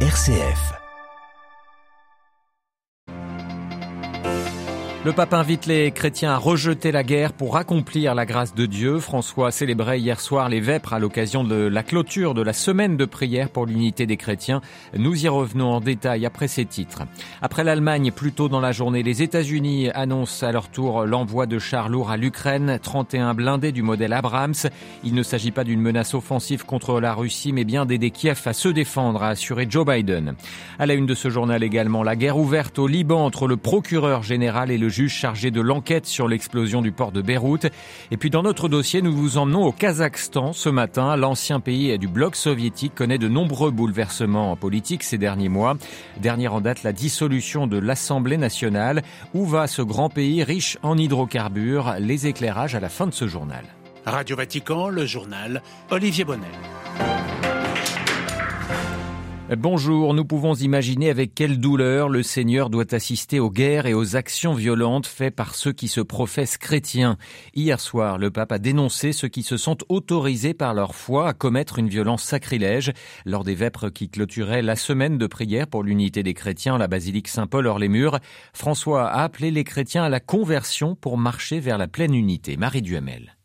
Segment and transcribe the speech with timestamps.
[0.00, 0.85] RCF.
[5.06, 8.98] Le pape invite les chrétiens à rejeter la guerre pour accomplir la grâce de Dieu.
[8.98, 13.04] François célébrait hier soir les vêpres à l'occasion de la clôture de la semaine de
[13.04, 14.60] prière pour l'unité des chrétiens.
[14.98, 17.04] Nous y revenons en détail après ces titres.
[17.40, 21.60] Après l'Allemagne, plus tôt dans la journée, les États-Unis annoncent à leur tour l'envoi de
[21.60, 24.54] chars lourds à l'Ukraine, 31 blindés du modèle Abrams.
[25.04, 28.52] Il ne s'agit pas d'une menace offensive contre la Russie, mais bien d'aider Kiev à
[28.52, 30.34] se défendre, a assuré Joe Biden.
[30.80, 34.24] À la une de ce journal également, la guerre ouverte au Liban entre le procureur
[34.24, 37.66] général et le juge chargé de l'enquête sur l'explosion du port de Beyrouth.
[38.10, 41.16] Et puis dans notre dossier, nous vous emmenons au Kazakhstan ce matin.
[41.16, 45.76] L'ancien pays du bloc soviétique connaît de nombreux bouleversements politiques ces derniers mois.
[46.22, 49.02] Dernière en date, la dissolution de l'Assemblée nationale.
[49.34, 51.96] Où va ce grand pays riche en hydrocarbures?
[52.00, 53.64] Les éclairages à la fin de ce journal.
[54.06, 56.48] Radio Vatican, le journal Olivier Bonnel.
[59.54, 64.16] Bonjour, nous pouvons imaginer avec quelle douleur le Seigneur doit assister aux guerres et aux
[64.16, 67.16] actions violentes faites par ceux qui se professent chrétiens.
[67.54, 71.32] Hier soir, le pape a dénoncé ceux qui se sont autorisés par leur foi à
[71.32, 72.92] commettre une violence sacrilège
[73.24, 76.88] lors des vêpres qui clôturaient la semaine de prière pour l'unité des chrétiens à la
[76.88, 78.18] basilique Saint-Paul hors les murs.
[78.52, 82.56] François a appelé les chrétiens à la conversion pour marcher vers la pleine unité.
[82.56, 83.36] Marie Duhamel.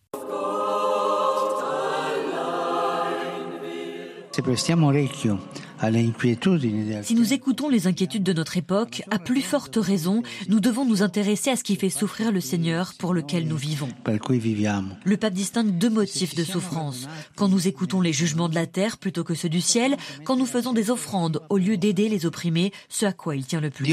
[7.03, 11.01] Si nous écoutons les inquiétudes de notre époque, à plus forte raison, nous devons nous
[11.01, 13.89] intéresser à ce qui fait souffrir le Seigneur pour lequel nous vivons.
[14.05, 17.07] Le pape distingue deux motifs de souffrance.
[17.35, 20.45] Quand nous écoutons les jugements de la terre plutôt que ceux du ciel, quand nous
[20.45, 23.85] faisons des offrandes au lieu d'aider les opprimés, ce à quoi il tient le plus.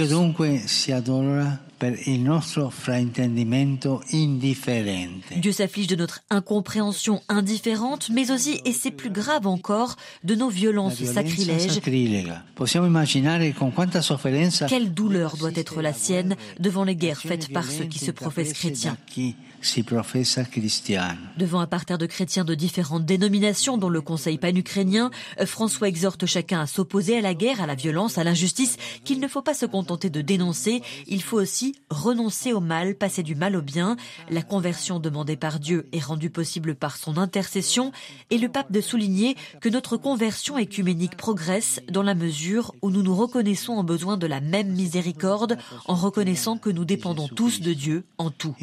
[5.37, 10.49] Dieu s'afflige de notre incompréhension indifférente, mais aussi, et c'est plus grave encore, de nos
[10.49, 11.81] violences sacrilèges.
[14.69, 18.53] Quelle douleur doit être la sienne devant les guerres faites par ceux qui se professent
[18.53, 18.97] chrétiens.
[21.37, 25.11] Devant un parterre de chrétiens de différentes dénominations, dont le Conseil pan-ukrainien,
[25.47, 29.29] François exhorte chacun à s'opposer à la guerre, à la violence, à l'injustice, qu'il ne
[29.29, 33.57] faut pas se contenter de dénoncer, il faut aussi renoncer au mal, passer du mal
[33.57, 33.97] au bien.
[34.31, 37.93] La conversion demandée par Dieu est rendue possible par son intercession,
[38.31, 43.03] et le pape de souligner que notre conversion écuménique progresse dans la mesure où nous
[43.03, 47.73] nous reconnaissons en besoin de la même miséricorde, en reconnaissant que nous dépendons tous de
[47.73, 48.55] Dieu en tout.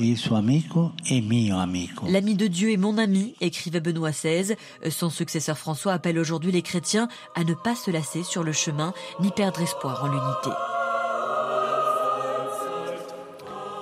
[2.07, 4.55] L'ami de Dieu est mon ami, écrivait Benoît XVI.
[4.89, 8.93] Son successeur François appelle aujourd'hui les chrétiens à ne pas se lasser sur le chemin
[9.19, 10.74] ni perdre espoir en l'unité.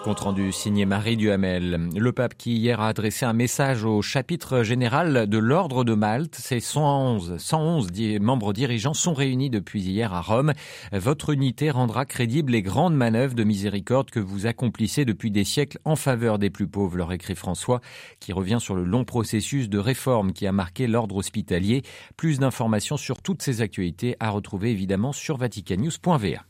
[0.04, 1.88] Compte rendu signé Marie Duhamel.
[1.96, 6.36] Le pape qui hier a adressé un message au chapitre général de l'Ordre de Malte.
[6.36, 10.52] Ses 111, 111 membres dirigeants sont réunis depuis hier à Rome.
[10.92, 15.80] Votre unité rendra crédible les grandes manœuvres de miséricorde que vous accomplissez depuis des siècles
[15.86, 17.80] en faveur des plus pauvres, leur écrit François,
[18.20, 21.82] qui revient sur le long processus de réforme qui a marqué l'ordre hospitalier.
[22.18, 26.44] Plus d'informations sur toutes ces actualités à retrouver évidemment sur vaticannews.va.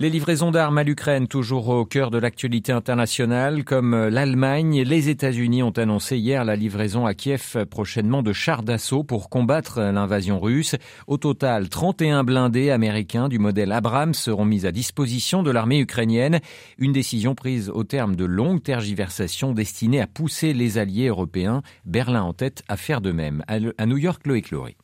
[0.00, 5.64] Les livraisons d'armes à l'Ukraine, toujours au cœur de l'actualité internationale, comme l'Allemagne, les États-Unis
[5.64, 10.76] ont annoncé hier la livraison à Kiev prochainement de chars d'assaut pour combattre l'invasion russe.
[11.08, 16.38] Au total, 31 blindés américains du modèle Abrams seront mis à disposition de l'armée ukrainienne.
[16.78, 22.22] Une décision prise au terme de longues tergiversations destinées à pousser les alliés européens, Berlin
[22.22, 23.42] en tête, à faire de même.
[23.48, 24.76] À New York, Loïc Laurie.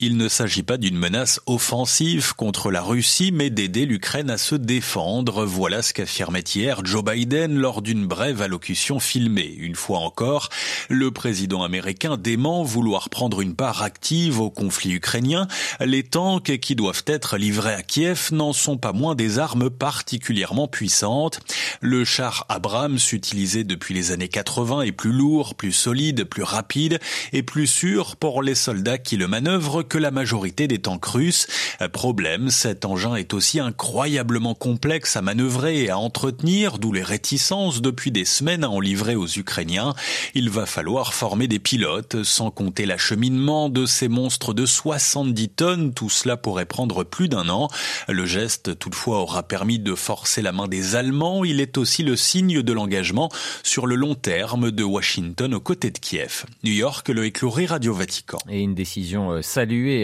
[0.00, 4.54] Il ne s'agit pas d'une menace offensive contre la Russie, mais d'aider l'Ukraine à se
[4.54, 5.44] défendre.
[5.44, 9.52] Voilà ce qu'affirmait hier Joe Biden lors d'une brève allocution filmée.
[9.58, 10.50] Une fois encore,
[10.88, 15.48] le président américain dément vouloir prendre une part active au conflit ukrainien.
[15.80, 20.68] Les tanks qui doivent être livrés à Kiev n'en sont pas moins des armes particulièrement
[20.68, 21.40] puissantes.
[21.80, 27.00] Le char Abrams utilisé depuis les années 80 est plus lourd, plus solide, plus rapide
[27.32, 31.46] et plus sûr pour les soldats qui le manœuvrent que la majorité des tanks russes.
[31.92, 37.80] Problème, cet engin est aussi incroyablement complexe à manœuvrer et à entretenir, d'où les réticences
[37.80, 39.94] depuis des semaines à en livrer aux Ukrainiens.
[40.34, 45.94] Il va falloir former des pilotes, sans compter l'acheminement de ces monstres de 70 tonnes.
[45.94, 47.68] Tout cela pourrait prendre plus d'un an.
[48.08, 51.44] Le geste, toutefois, aura permis de forcer la main des Allemands.
[51.44, 53.30] Il est aussi le signe de l'engagement
[53.62, 56.44] sur le long terme de Washington aux côtés de Kiev.
[56.64, 58.38] New York, le écloré Radio Vatican.
[58.48, 59.42] Et une décision euh,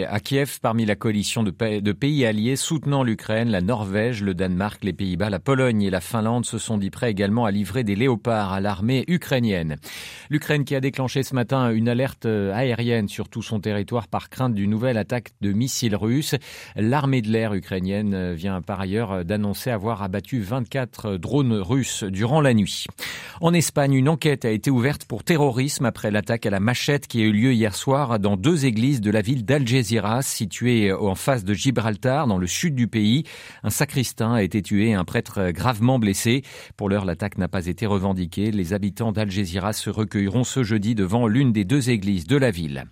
[0.08, 4.92] à Kiev parmi la coalition de, pays alliés soutenant l'Ukraine, la Norvège, le Danemark, les
[4.92, 8.52] Pays-Bas, la Pologne et la Finlande se sont dit prêts également à livrer des léopards
[8.52, 9.76] à l'armée ukrainienne.
[10.30, 14.54] L'Ukraine qui a déclenché ce matin une alerte aérienne sur tout son territoire par crainte
[14.54, 16.36] d'une nouvelle attaque de missiles russes.
[16.76, 22.54] L'armée de l'air ukrainienne vient par ailleurs d'annoncer avoir abattu 24 drones russes durant la
[22.54, 22.86] nuit.
[23.40, 27.20] En Espagne, une enquête a été ouverte pour terrorisme après l'attaque à la machette qui
[27.20, 31.42] a eu lieu hier soir dans deux églises de la ville d'Algeciras, située en face
[31.42, 33.24] de Gibraltar, dans le sud du pays.
[33.62, 36.42] Un sacristain a été tué et un prêtre gravement blessé.
[36.76, 38.50] Pour l'heure, l'attaque n'a pas été revendiquée.
[38.50, 42.84] Les habitants d'Algeciras se recueilleront ce jeudi devant l'une des deux églises de la ville.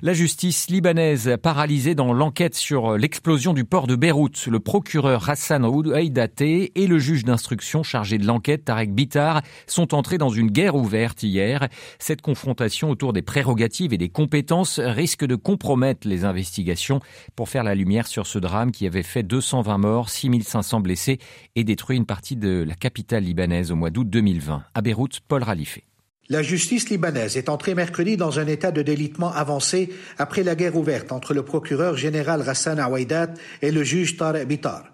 [0.00, 4.46] La justice libanaise paralysée dans l'enquête sur l'explosion du port de Beyrouth.
[4.46, 10.16] Le procureur Hassan Haïdate et le juge d'instruction chargé de l'enquête, Tarek Bitar, sont entrés
[10.16, 11.66] dans une guerre ouverte hier.
[11.98, 17.00] Cette confrontation autour des prérogatives et des compétences risque de compromettre les investigations
[17.34, 21.18] pour faire la lumière sur ce drame qui avait fait 220 morts, 6500 blessés
[21.56, 24.62] et détruit une partie de la capitale libanaise au mois d'août 2020.
[24.74, 25.87] À Beyrouth, Paul Ralifé.
[26.30, 29.88] La justice libanaise est entrée mercredi dans un état de délitement avancé
[30.18, 33.30] après la guerre ouverte entre le procureur général Rassan Awaidat
[33.62, 34.84] et le juge Tarek Bitar.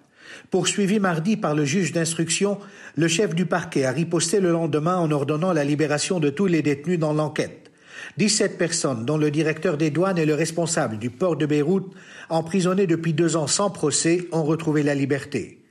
[0.52, 2.58] Poursuivi mardi par le juge d'instruction,
[2.94, 6.62] le chef du parquet a riposté le lendemain en ordonnant la libération de tous les
[6.62, 7.72] détenus dans l'enquête.
[8.16, 11.92] 17 personnes, dont le directeur des douanes et le responsable du port de Beyrouth,
[12.28, 15.63] emprisonnés depuis deux ans sans procès, ont retrouvé la liberté.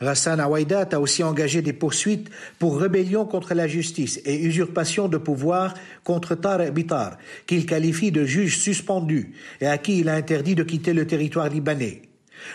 [0.00, 5.18] Rassan Awaidat a aussi engagé des poursuites pour rébellion contre la justice et usurpation de
[5.18, 5.74] pouvoir
[6.04, 10.62] contre Tarek Bitar, qu'il qualifie de juge suspendu et à qui il a interdit de
[10.62, 12.02] quitter le territoire libanais.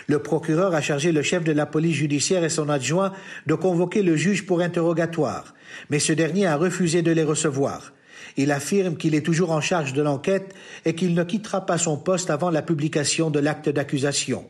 [0.08, 3.12] Le procureur a chargé le chef de la police judiciaire et son adjoint
[3.46, 5.54] de convoquer le juge pour interrogatoire,
[5.88, 7.92] mais ce dernier a refusé de les recevoir.
[8.36, 10.52] Il affirme qu'il est toujours en charge de l'enquête
[10.84, 14.46] et qu'il ne quittera pas son poste avant la publication de l'acte d'accusation.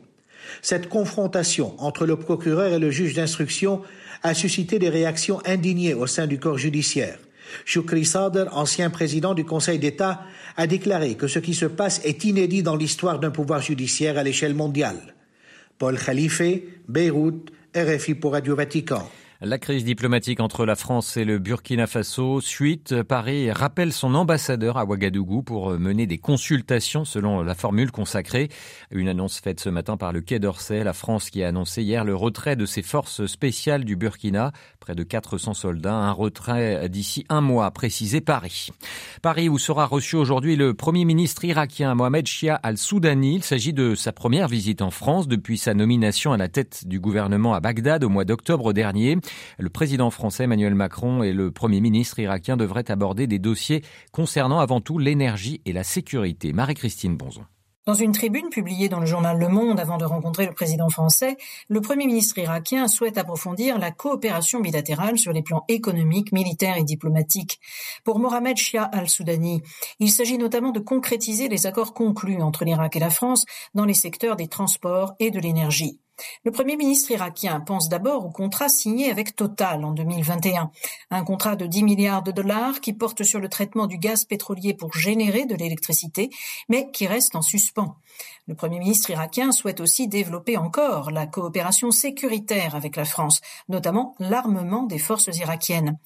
[0.62, 3.82] Cette confrontation entre le procureur et le juge d'instruction
[4.22, 7.18] a suscité des réactions indignées au sein du corps judiciaire.
[7.64, 10.22] Shukri Sadr, ancien président du Conseil d'État,
[10.56, 14.22] a déclaré que ce qui se passe est inédit dans l'histoire d'un pouvoir judiciaire à
[14.22, 15.14] l'échelle mondiale.
[15.78, 16.42] Paul Khalife,
[16.88, 19.08] Beyrouth, RFI pour Radio Vatican.
[19.42, 23.02] La crise diplomatique entre la France et le Burkina Faso suite.
[23.02, 28.48] Paris rappelle son ambassadeur à Ouagadougou pour mener des consultations selon la formule consacrée.
[28.90, 30.82] Une annonce faite ce matin par le Quai d'Orsay.
[30.84, 34.52] La France qui a annoncé hier le retrait de ses forces spéciales du Burkina.
[34.80, 35.92] Près de 400 soldats.
[35.92, 38.70] Un retrait d'ici un mois, précisé Paris.
[39.20, 43.34] Paris où sera reçu aujourd'hui le premier ministre irakien Mohamed Shia al-Soudani.
[43.34, 47.00] Il s'agit de sa première visite en France depuis sa nomination à la tête du
[47.00, 49.18] gouvernement à Bagdad au mois d'octobre dernier.
[49.58, 53.82] Le président français Emmanuel Macron et le premier ministre irakien devraient aborder des dossiers
[54.12, 56.52] concernant avant tout l'énergie et la sécurité.
[56.52, 57.44] Marie-Christine Bonzon.
[57.86, 61.36] Dans une tribune publiée dans le journal Le Monde avant de rencontrer le président français,
[61.68, 66.82] le Premier ministre irakien souhaite approfondir la coopération bilatérale sur les plans économiques, militaires et
[66.82, 67.60] diplomatiques.
[68.02, 69.62] Pour Mohamed Shia al-Soudani,
[70.00, 73.44] il s'agit notamment de concrétiser les accords conclus entre l'Irak et la France
[73.74, 76.00] dans les secteurs des transports et de l'énergie.
[76.44, 80.70] Le Premier ministre irakien pense d'abord au contrat signé avec Total en 2021,
[81.10, 84.74] un contrat de 10 milliards de dollars qui porte sur le traitement du gaz pétrolier
[84.74, 86.30] pour générer de l'électricité,
[86.68, 87.96] mais qui reste en suspens.
[88.48, 94.14] Le Premier ministre irakien souhaite aussi développer encore la coopération sécuritaire avec la France, notamment
[94.20, 95.98] l'armement des forces irakiennes.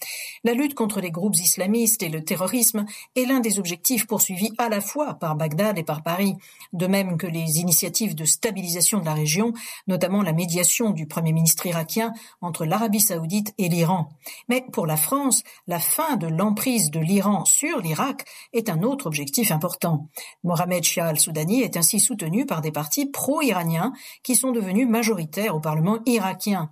[0.42, 4.70] La lutte contre les groupes islamistes et le terrorisme est l'un des objectifs poursuivis à
[4.70, 6.34] la fois par Bagdad et par Paris,
[6.72, 9.52] de même que les initiatives de stabilisation de la région,
[10.00, 14.08] la médiation du Premier ministre irakien entre l'Arabie saoudite et l'Iran.
[14.48, 19.06] Mais pour la France, la fin de l'emprise de l'Iran sur l'Irak est un autre
[19.06, 20.08] objectif important.
[20.44, 23.92] Mohamed Shia al-Soudani est ainsi soutenu par des partis pro-iraniens
[24.22, 26.70] qui sont devenus majoritaires au Parlement irakien.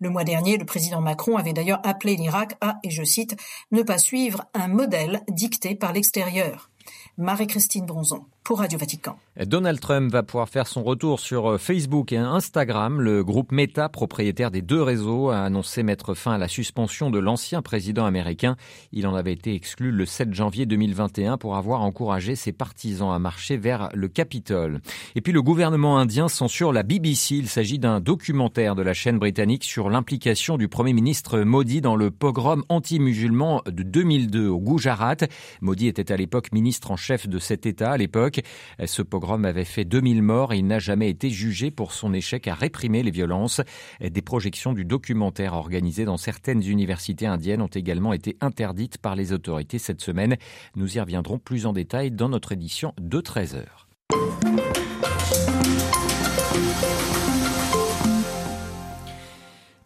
[0.00, 3.36] Le mois dernier, le président Macron avait d'ailleurs appelé l'Irak à, et je cite,
[3.70, 6.70] ne pas suivre un modèle dicté par l'extérieur.
[7.18, 9.16] Marie-Christine Bronzon pour Radio Vatican.
[9.46, 13.00] Donald Trump va pouvoir faire son retour sur euh, Facebook et Instagram.
[13.00, 17.18] Le groupe Meta, propriétaire des deux réseaux, a annoncé mettre fin à la suspension de
[17.18, 18.56] l'ancien président américain.
[18.92, 23.18] Il en avait été exclu le 7 janvier 2021 pour avoir encouragé ses partisans à
[23.18, 24.80] marcher vers le Capitole.
[25.14, 27.36] Et puis le gouvernement indien censure la BBC.
[27.36, 31.96] Il s'agit d'un documentaire de la chaîne britannique sur l'implication du Premier ministre Modi dans
[31.96, 35.16] le pogrom anti-musulman de 2002 au Gujarat.
[35.60, 37.92] Modi était à l'époque ministre en chef de cet État.
[37.92, 38.29] À l'époque,
[38.84, 42.48] ce pogrom avait fait 2000 morts et il n'a jamais été jugé pour son échec
[42.48, 43.60] à réprimer les violences.
[44.00, 49.32] Des projections du documentaire organisées dans certaines universités indiennes ont également été interdites par les
[49.32, 50.36] autorités cette semaine.
[50.76, 53.88] Nous y reviendrons plus en détail dans notre édition de 13 heures.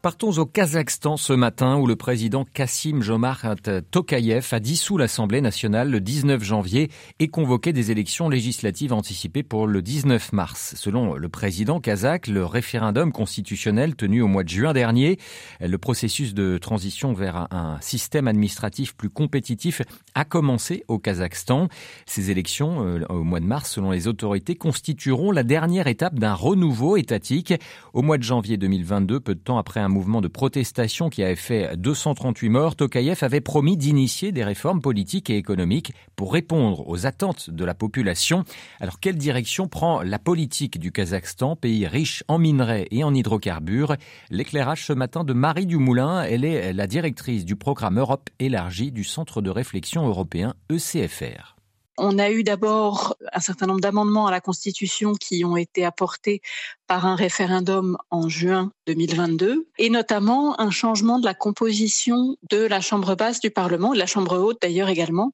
[0.05, 3.43] Partons au Kazakhstan ce matin où le président Kassim Jomart
[3.91, 9.67] Tokayev a dissous l'Assemblée nationale le 19 janvier et convoqué des élections législatives anticipées pour
[9.67, 10.75] le 19 mars.
[10.77, 15.19] Selon le président kazakh, le référendum constitutionnel tenu au mois de juin dernier,
[15.63, 19.81] le processus de transition vers un système administratif plus compétitif
[20.15, 21.69] a commencé au Kazakhstan.
[22.05, 26.35] Ces élections euh, au mois de mars, selon les autorités, constitueront la dernière étape d'un
[26.35, 27.55] renouveau étatique.
[27.95, 31.37] Au mois de janvier 2022, peu de temps après un mouvement de protestation qui avait
[31.37, 37.07] fait 238 morts, Tokayev avait promis d'initier des réformes politiques et économiques pour répondre aux
[37.07, 38.45] attentes de la population.
[38.81, 43.95] Alors quelle direction prend la politique du Kazakhstan, pays riche en minerais et en hydrocarbures?
[44.31, 49.05] L'éclairage ce matin de Marie Dumoulin, elle est la directrice du programme Europe élargie du
[49.05, 51.54] Centre de réflexion européen ECFR.
[51.97, 56.41] On a eu d'abord un certain nombre d'amendements à la Constitution qui ont été apportés
[56.87, 62.81] par un référendum en juin 2022, et notamment un changement de la composition de la
[62.81, 65.33] Chambre basse du Parlement, de la Chambre haute d'ailleurs également,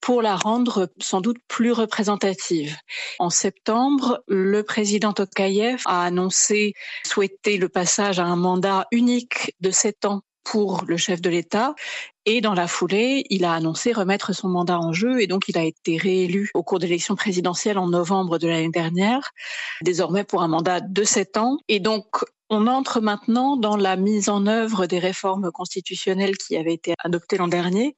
[0.00, 2.76] pour la rendre sans doute plus représentative.
[3.18, 6.72] En septembre, le président Tokayev a annoncé
[7.04, 11.74] souhaiter le passage à un mandat unique de sept ans pour le chef de l'État.
[12.30, 15.56] Et dans la foulée, il a annoncé remettre son mandat en jeu et donc il
[15.56, 19.30] a été réélu au cours de l'élection présidentielle en novembre de l'année dernière,
[19.80, 21.56] désormais pour un mandat de sept ans.
[21.68, 22.04] Et donc
[22.50, 27.38] on entre maintenant dans la mise en œuvre des réformes constitutionnelles qui avaient été adoptées
[27.38, 27.96] l'an dernier.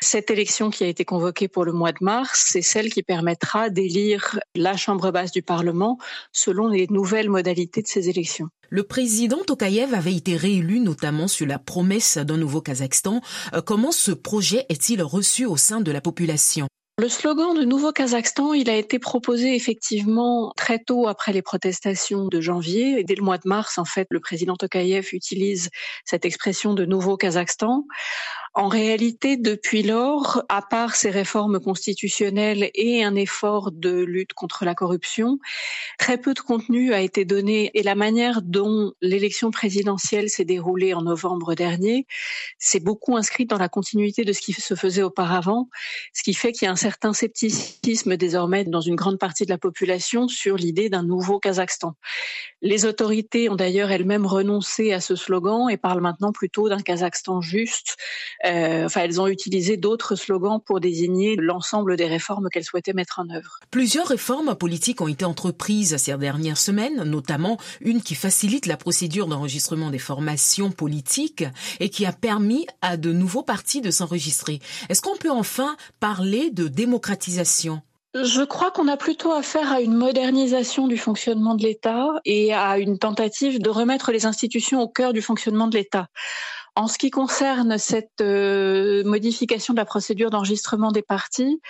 [0.00, 3.70] Cette élection qui a été convoquée pour le mois de mars, c'est celle qui permettra
[3.70, 5.96] d'élire la Chambre basse du Parlement
[6.32, 8.48] selon les nouvelles modalités de ces élections.
[8.72, 13.20] Le président Tokayev avait été réélu notamment sur la promesse d'un nouveau Kazakhstan.
[13.52, 16.68] Euh, comment ce projet est-il reçu au sein de la population?
[17.00, 22.28] Le slogan de Nouveau Kazakhstan, il a été proposé effectivement très tôt après les protestations
[22.28, 23.00] de janvier.
[23.00, 25.70] Et dès le mois de mars, en fait, le président Tokayev utilise
[26.04, 27.86] cette expression de Nouveau Kazakhstan.
[28.54, 34.64] En réalité, depuis lors, à part ces réformes constitutionnelles et un effort de lutte contre
[34.64, 35.38] la corruption,
[36.00, 40.94] très peu de contenu a été donné et la manière dont l'élection présidentielle s'est déroulée
[40.94, 42.06] en novembre dernier,
[42.58, 45.68] s'est beaucoup inscrite dans la continuité de ce qui se faisait auparavant,
[46.12, 49.50] ce qui fait qu'il y a un certain scepticisme désormais dans une grande partie de
[49.50, 51.94] la population sur l'idée d'un nouveau Kazakhstan.
[52.62, 57.40] Les autorités ont d'ailleurs elles-mêmes renoncé à ce slogan et parlent maintenant plutôt d'un Kazakhstan
[57.40, 57.96] juste,
[58.44, 63.20] euh, enfin, elles ont utilisé d'autres slogans pour désigner l'ensemble des réformes qu'elles souhaitaient mettre
[63.20, 63.58] en œuvre.
[63.70, 69.26] Plusieurs réformes politiques ont été entreprises ces dernières semaines, notamment une qui facilite la procédure
[69.26, 71.44] d'enregistrement des formations politiques
[71.80, 74.60] et qui a permis à de nouveaux partis de s'enregistrer.
[74.88, 77.82] Est-ce qu'on peut enfin parler de démocratisation?
[78.14, 82.78] Je crois qu'on a plutôt affaire à une modernisation du fonctionnement de l'État et à
[82.78, 86.08] une tentative de remettre les institutions au cœur du fonctionnement de l'État.
[86.76, 91.60] En ce qui concerne cette euh, modification de la procédure d'enregistrement des partis,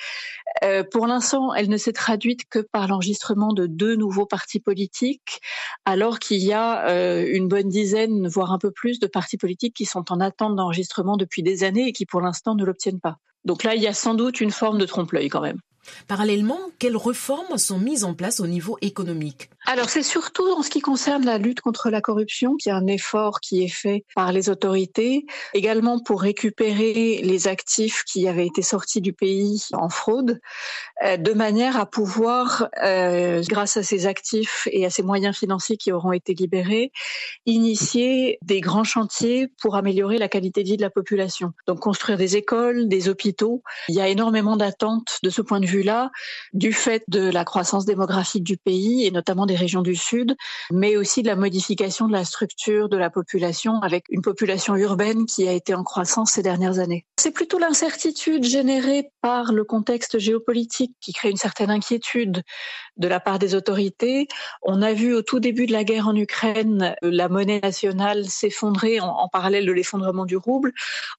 [0.62, 5.40] euh, pour l'instant, elle ne s'est traduite que par l'enregistrement de deux nouveaux partis politiques,
[5.84, 9.74] alors qu'il y a euh, une bonne dizaine, voire un peu plus, de partis politiques
[9.74, 13.16] qui sont en attente d'enregistrement depuis des années et qui, pour l'instant, ne l'obtiennent pas.
[13.44, 15.60] Donc là, il y a sans doute une forme de trompe-l'œil quand même.
[16.06, 19.50] Parallèlement, quelles réformes sont mises en place au niveau économique?
[19.72, 22.88] Alors c'est surtout en ce qui concerne la lutte contre la corruption qui est un
[22.88, 28.62] effort qui est fait par les autorités, également pour récupérer les actifs qui avaient été
[28.62, 30.40] sortis du pays en fraude,
[31.04, 35.76] euh, de manière à pouvoir, euh, grâce à ces actifs et à ces moyens financiers
[35.76, 36.90] qui auront été libérés,
[37.46, 41.52] initier des grands chantiers pour améliorer la qualité de vie de la population.
[41.68, 43.62] Donc construire des écoles, des hôpitaux.
[43.88, 46.10] Il y a énormément d'attentes de ce point de vue là
[46.54, 50.36] du fait de la croissance démographique du pays et notamment des régions du Sud,
[50.72, 55.26] mais aussi de la modification de la structure de la population avec une population urbaine
[55.26, 57.06] qui a été en croissance ces dernières années.
[57.18, 62.42] C'est plutôt l'incertitude générée par le contexte géopolitique qui crée une certaine inquiétude
[62.96, 64.26] de la part des autorités.
[64.62, 69.00] On a vu au tout début de la guerre en Ukraine la monnaie nationale s'effondrer
[69.00, 70.72] en, en, parallèle de l'effondrement du rouble.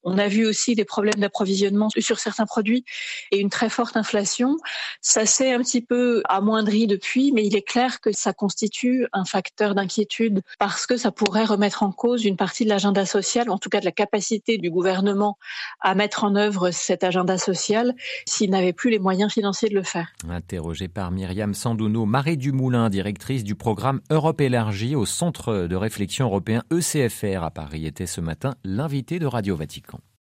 [0.03, 2.83] On a vu aussi des problèmes d'approvisionnement sur certains produits
[3.31, 4.57] et une très forte inflation
[5.01, 9.75] ça s'est un petit peu amoindri depuis, mais il est clair que constitue un facteur
[9.75, 13.69] d'inquiétude parce que ça pourrait remettre en cause une partie de l'agenda social, en tout
[13.69, 15.37] cas de la capacité du gouvernement
[15.79, 17.93] à mettre en œuvre cet agenda social
[18.25, 20.11] s'il n'avait plus les moyens financiers de le faire.
[20.29, 26.25] Interrogée par Myriam Sandouno, Marie Dumoulin, directrice du programme Europe élargie au Centre de réflexion
[26.25, 29.99] européen ECFR à Paris, était ce matin l'invité de Radio Vatican.